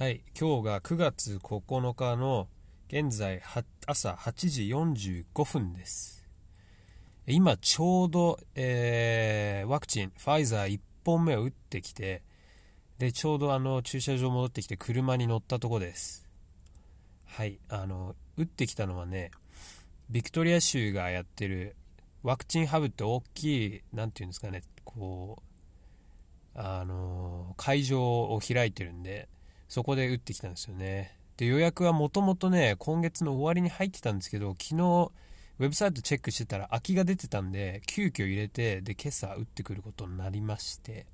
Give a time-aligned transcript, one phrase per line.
[0.00, 2.48] はい、今日が9月9日の
[2.88, 3.42] 現在
[3.84, 4.62] 朝8時
[5.34, 6.26] 45分です。
[7.26, 12.22] 今ちょうど、えーワクチン、ファイザー1本目を打ってきて、
[12.96, 16.26] で、ちょうどあの駐車場戻ってきて車に乗ったとこです。
[17.26, 19.30] はい、あの、打ってきたのはね、
[20.08, 21.76] ビクトリア州がやってる
[22.22, 25.42] ワクチンハブって大きい、なんていうんですかね、こ
[26.56, 29.28] う、あの、会場を開いてるんで、
[29.70, 31.16] そこで打ってきたんですよね。
[31.36, 35.12] で、予約はもともとね、今月の終わりに入ってたんですけど、昨日、
[35.60, 41.06] ウェブサイトチェックしてたら空きが出てたんで、急遽入れて、で、今朝打ってくることになりまして、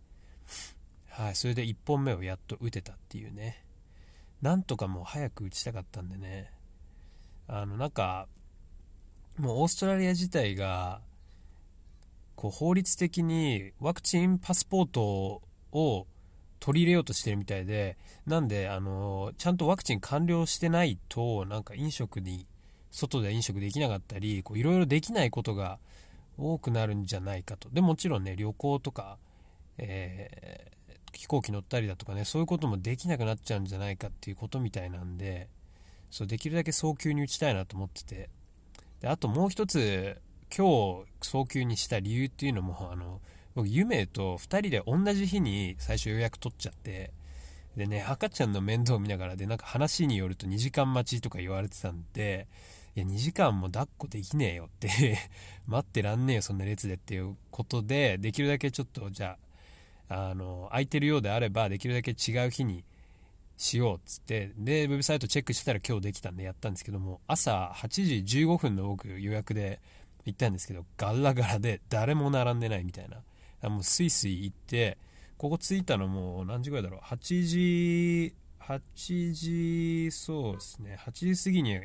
[1.10, 3.62] はい、それで1本目をやっと打てたっていうね。
[4.40, 6.50] なんとかもう早く打ちたかったんでね。
[7.48, 8.26] あの、なんか、
[9.36, 11.02] もうオーストラリア自体が、
[12.36, 16.06] こう法律的にワクチンパスポートを
[16.66, 22.44] 取り入れようとしてるみたいで、なんで、あの、ちゃんとワクチン完了してないと、なんか飲食に、
[22.90, 25.78] 外で飲食できなかったり、いろいろできないことが
[26.36, 27.70] 多くなるんじゃないかと。
[27.70, 29.16] でもちろんね、旅行とか、
[29.78, 30.76] えー
[31.16, 35.48] 飛行機乗ったりだとかね、そういうこともできなくなっちゃうんじゃないかっていうことみたいなんで、
[36.10, 38.28] そう、できるだけ早急に打ちたいなと思ってて。
[39.00, 40.20] で、あともう一つ、
[40.54, 43.22] 今日早急にした理由っていうのも、あの、
[43.56, 47.12] 僕、ゆめと2人で同じ日に最初予約取っちゃって、
[47.74, 52.48] でね、赤ちゃんの面倒を見ながらで、なんか話によると2時間待ちとか言われてたんで、
[52.94, 55.18] いや、2時間も抱っこできねえよって
[55.66, 59.38] 待ってらんねえよ、そんな列でっていうことで、できるだけちょっと、じゃ
[60.10, 62.84] あ、あの、空いてるようであれば、できるだけ違う日に
[63.56, 69.80] しようっつって、で、ウェブサイトチェックしてたら今日できたんでやったんですけども、朝8時15分の僕予約で
[70.26, 73.22] 行ったんですけど、ガラガラで誰も並んでないみたいな。
[73.62, 74.98] あもうスイスイ行って、
[75.38, 81.80] ここ着いたのもう何時ぐらいだろう ?8 時、8時、そうですね、8時過ぎに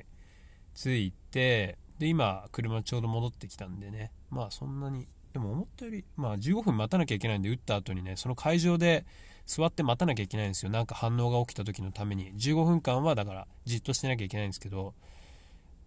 [0.74, 9.06] 着いて、で、今、車ちょうど戻ってきたんでね、まあそんなに、でも思ったより、まあ15分待たなきゃいけないんで、打った後にね、その会場で
[9.46, 10.72] 座って待たなきゃいけないんですよ。
[10.72, 12.34] なんか反応が起きた時のために。
[12.34, 14.96] 15分間はだからじっとしてなきゃいけないんですけど、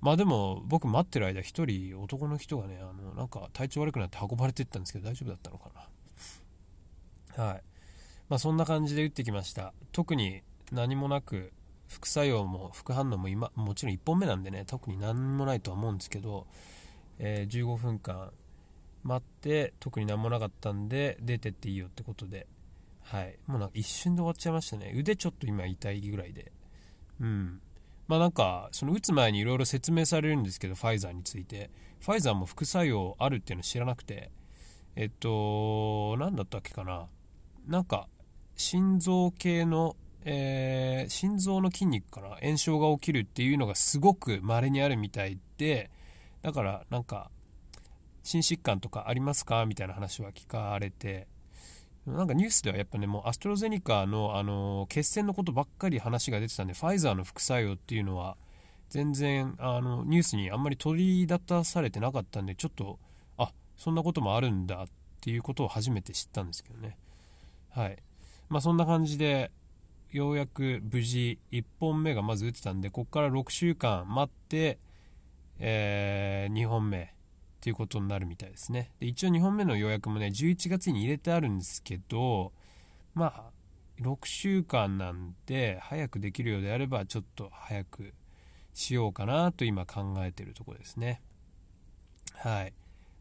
[0.04, 5.70] まあでも僕待ってる間一人男の人がね、あの、なんか体調悪くなって運ばれてったんですけど大丈夫だったのか
[7.38, 7.42] な。
[7.42, 7.62] はい。
[8.28, 9.72] まあそんな感じで打ってきました。
[9.92, 10.42] 特に
[10.72, 11.54] 何もなく、
[11.88, 16.46] 副作用も副反応も今、もちろん1本目なんでね、特に何もないとは思うんですけど、
[17.18, 18.30] えー15分間
[19.04, 22.46] 待って、特に何もなかったんで、出てっていいよってことで、
[23.00, 23.38] はい。
[23.46, 24.92] もうなんか一瞬で終わっちゃいましたね。
[24.94, 26.52] 腕ちょっと今痛いぐらいで。
[27.20, 27.62] うん。
[28.06, 31.70] まあなんか、その打つ前にいろいろ説明されるんですけど、ファイザーについて。
[32.00, 34.30] ファイザーも副作用あるっていうの知らなくて、
[34.94, 37.06] えっと、何だったっけかな。
[37.66, 38.08] なんか、
[38.56, 42.36] 心臓系の、えー心臓の筋肉かな。
[42.42, 45.90] 炎症が起きるっていうのがすごく稀にあるみたいで、
[46.42, 47.30] だからなんか、
[48.22, 49.64] 心疾患とかありますか？
[49.66, 51.26] みたいな話は聞かれて、
[52.06, 58.36] なんかニュースではやっぱね、もうアストロゼニカの、あの血栓のことばっかり話が出てたんで、ファイザーの副作用っていうのは、
[58.90, 62.98] 全然あのニュースにあんまり取り立たされてなかったんで、ちょっと、
[63.38, 64.86] あそんなこともあるんだっ
[65.20, 66.98] ていうことを初めて知ったんですけどね。
[67.70, 67.98] はい。
[68.50, 69.50] まあそんな感じで、
[70.12, 74.78] ようやく無事1本目がまず打ってたんで、ここから6週間待って、
[75.58, 77.14] えー2本目
[77.64, 78.90] っていうことになるみたいですね。
[79.00, 82.52] で一応2本目の予約もね、11月に入れてあるんですけど、
[83.14, 88.12] まあ、6週間なんで、早くできるようであれば、ちょっと早く
[88.74, 91.22] しようかなと今考えてるとこですね。
[92.34, 92.74] はい。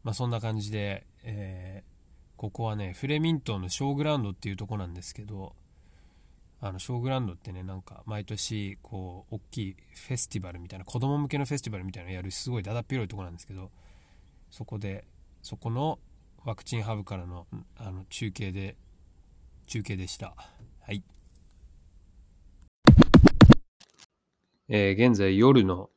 [0.03, 1.93] まあそんな感じで、えー
[2.35, 5.55] ここはね、フレミントンのショーグラウンドっていうとこなんですけど、
[6.59, 9.75] あの、ショーグラウンドってね、なんか、毎年、こう、大きい
[10.07, 13.71] フェスティバルみたいな、子供向けのフェスティバルみたいなのやる、すごいだだっ広いとこなんですけど、
[14.53, 15.03] そこで、
[15.41, 15.97] そこの
[16.45, 18.77] ワクチンハブからの、あの、中継で、
[19.65, 20.35] 中継でした。
[20.79, 21.03] はい。
[24.69, 25.89] えー現在夜の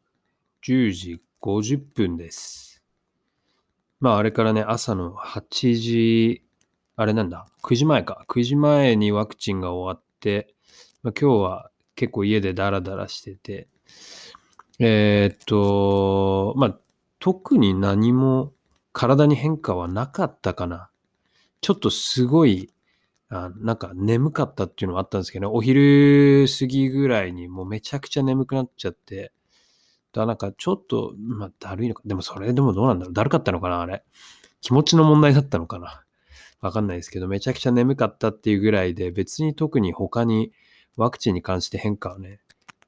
[0.67, 2.83] 10時50分です。
[4.01, 6.43] まあ、あれからね、朝の8時、
[6.97, 8.25] あれなんだ、9時前か。
[8.27, 10.55] 9時前にワクチンが終わって、
[11.03, 13.69] まあ、今日は結構家でダラダラしてて、
[14.79, 16.86] えーっと、まあ、
[17.27, 18.53] 特に何も
[18.93, 20.91] 体に変化はなかったかな。
[21.61, 22.73] ちょっとすごい、
[23.31, 29.33] あなんか眠かったっていうのはあったんですけど、ねお昼過ぎぐらいにもうめちゃくちゃ眠くなっちゃって、
[30.13, 32.03] だなんかちょっと、まあ、だるいのか。
[32.07, 33.13] でもそれでもどうなんだろう。
[33.13, 34.05] だるかったのかなあれ。
[34.61, 36.05] 気持ちの問題だったのかな
[36.61, 40.53] わかんないですけど、めちゃくちゃ眠かったっていうぐらいで、別に特に他に
[40.97, 42.39] ワクチンに関して変化はね、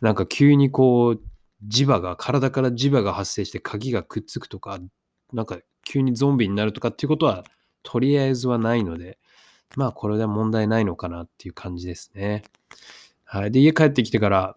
[0.00, 1.20] なんか急にこう、
[1.66, 4.78] 磁場が、体から磁場が発生して鍵がくっつくとか、
[5.32, 7.44] なんか急にゾンビになるとかっていうことは、
[7.82, 9.18] とりあえずはないので、
[9.76, 12.42] まあこれでは問題ないのかなっていう感じですね。
[13.24, 13.50] はい。
[13.50, 14.56] で、家帰ってきてから、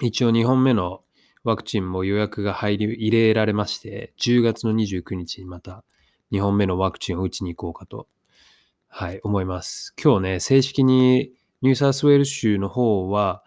[0.00, 1.02] 一応2本目の
[1.42, 5.84] ワクチンも予約が入り、入れられまして、10月の29日にまた
[6.32, 8.08] 2本目のワクチンを打ちに行こうかと、
[8.88, 9.94] はい、思います。
[10.02, 11.32] 今日ね、正式に
[11.62, 13.42] ニューサウスウェール州の方は、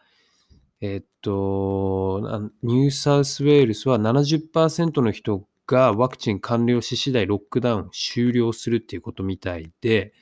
[0.81, 10.13] えっと、ニューサウスウェールスは70%の人がワクチン完了し次第ロックダウン終了するっていうことみたいで、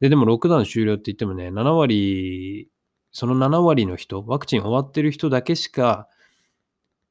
[0.00, 2.70] で、でもロックダウン終了って言ってもね、7割、
[3.12, 6.08] その7割の人、ワクチン終わってる人だけしか、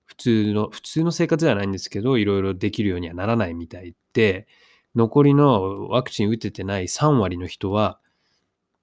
[0.06, 4.48] 普通の、普通の生活ではないんですけど、いろいろできるようにはならないみたいで、
[4.96, 8.00] 残りのワクチン打ててない3割の人は、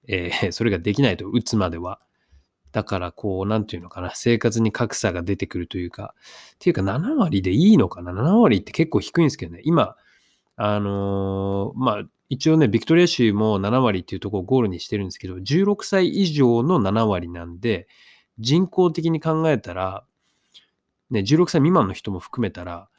[0.07, 1.99] えー、それができないと、打つまでは。
[2.73, 6.15] だから、こう、なんていうのかな、生活に格差が出てくるというか、
[6.55, 9.61] っていうか7割でいいのかな ?7 割って結構低いんですけどね。
[9.63, 9.95] 今、
[10.55, 17.87] あのー、まあ、一応ね、ビクトリア州も7割っていうところをゴールにしてるんですけど、16歳以上の7割なんで、
[18.39, 20.03] 人口的に考えたら、
[21.11, 22.89] ね、16歳未満の人も含めたら、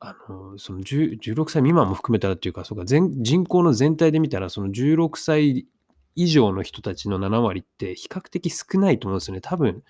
[0.00, 5.68] あの、その16歳未満も含めたらっていうか、そうか、全人口の全体で見たら、その16歳
[6.16, 9.40] 以上の人たちの7割って比較的少ないと思うんですよね。
[9.40, 9.84] 多分、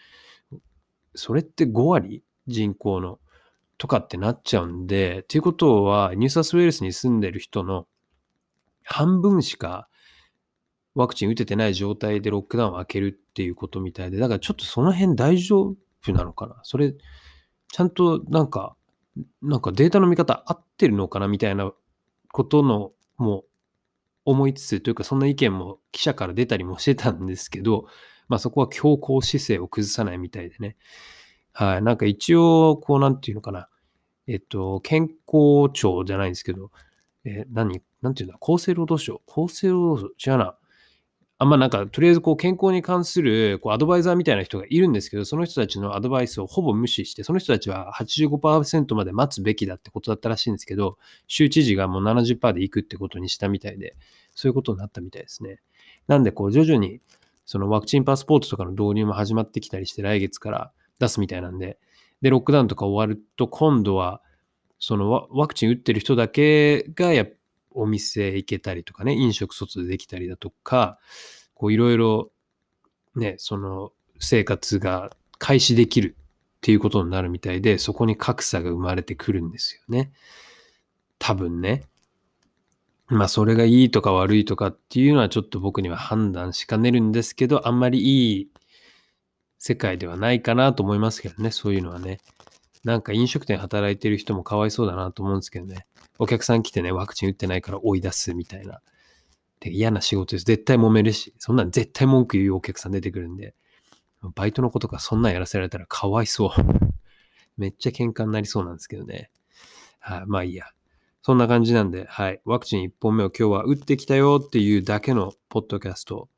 [1.14, 3.18] それって5割人口の
[3.78, 7.86] とかってなっちゃうんで、ということは、ニューサスウェールスに住んでる人の
[8.84, 9.88] 半分しか
[10.94, 16.58] ワクチン打ててない状態でロックダウンを開けるっていうことみたいで、だからちょっとその辺大丈夫なのかな？
[16.62, 16.94] それ、
[17.68, 18.76] ちゃんとなんか、
[19.42, 21.28] なんかデータの見方合ってるのかな？
[21.28, 21.70] みたいな
[22.32, 23.44] ことのもう
[24.26, 27.86] 思いつつというか、そんな意見も記者から出たりもしてたんですけど、
[28.28, 30.76] まあそこは強硬姿勢を崩さないみたいでね。
[31.52, 31.82] はい。
[31.82, 33.68] なんか一応、こうなんていうのかな。
[34.26, 36.70] えっと、健康庁じゃないんですけど、
[37.24, 39.22] え、何、なんていうんだ、厚生労働省？
[39.26, 40.32] 厚生労働省？
[40.32, 40.58] 違うな。
[41.38, 50.96] あんまなんか、とりあえずこう健康に関するこうアドバイザーみたいな人がいるんですけど、その人たちのアドバイスをほぼ無視して、その人たちは85%まで待つべきだってことだったらしいんですけど、
[51.26, 53.96] 州知事がもう70%で行くってことにしたみたいで、
[54.34, 55.60] そういうことになったみたいですね。
[56.08, 57.00] なんで、こう徐々に
[57.46, 61.78] そのワクチンパスポートとかの導入も始まってきたりして、来月から出すみたいなんで、
[62.22, 64.20] で、ロックダウンとか終わると、今度は、
[64.78, 67.32] そのワクチン打ってる人だけがやっ
[67.76, 70.98] お店行けたりとかね、飲食外でできたりだとか、
[71.54, 72.30] こういろいろ
[73.14, 80.12] ね、その生活が開始できるっていうことになるみたいで、そこに格差が生まれてくるんですよね。
[81.18, 81.84] 多分ね。
[83.08, 88.50] まあそれがいいとか悪いとかっていうのはちょっと僕には判断しかねるんですけど、あんまりいい
[89.58, 92.18] 世界ではないかなと思いますけどね、そういうのはね。
[92.84, 95.86] なんか飲食店働いてる人もかわいそうだなと思うんですけどね。
[96.18, 98.80] お客さん来てね、ワクチン打ってないから追い出すみたいな。
[99.60, 100.44] で嫌な仕事です。
[100.44, 103.54] 絶対揉めるし、そんなん絶対文句言うお客さん出てくるんで、
[104.34, 106.50] バイトの子とかそんなんやらせられたらかわいそう。
[107.56, 109.30] めっちゃ喧嘩になりそうなんですけどね。
[109.98, 110.66] はい、あ、まあいいや。
[111.22, 112.40] そんな感じなんで、はい。
[112.44, 116.28] ワクチン1本目を今日は打ってきたよっていうだけのポッドキャスト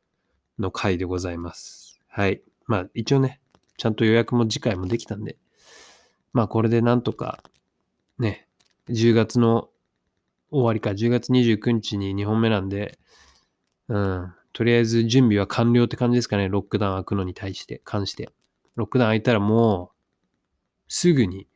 [0.59, 2.01] の回でございます。
[2.07, 2.43] はい。
[2.67, 3.41] まあ一応ね、
[3.77, 5.37] ちゃんと予約も次回もできたんで、
[6.33, 7.43] まあこれでなんとか
[8.19, 8.47] ね、
[8.89, 9.69] 10月の
[10.51, 12.99] 終わりか、10月29日に2本目なんで、
[13.89, 18.31] うん、とりあえず準備は完了って感じですかね、ロックダウン開くのに対して、関して。
[18.77, 19.99] ロックダウン開いたらもう、
[20.89, 21.47] すぐに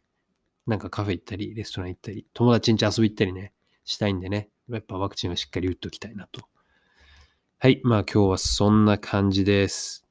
[0.66, 3.52] なんかカフェ行ったり、レストラン行ったり、友達ん家遊び行ったりね、
[3.84, 6.42] したいんでね、やっぱワクチンはしっかり打っときたいなと。
[7.58, 10.04] はい、まあ今日はそんな感じです。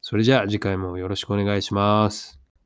[0.00, 2.43] それじゃあ次回もよろしくお願いします。